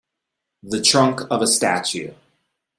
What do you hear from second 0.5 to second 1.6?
The trunk of a